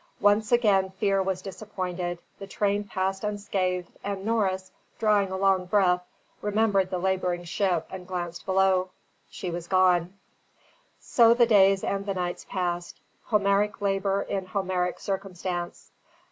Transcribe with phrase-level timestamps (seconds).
[0.21, 6.01] Once again fear was disappointed; the train passed unscathed; and Norris, drawing a long breath,
[6.41, 8.89] remembered the labouring ship and glanced below.
[9.29, 10.17] She was gone.
[10.99, 15.91] So the days and the nights passed: Homeric labour in Homeric circumstance.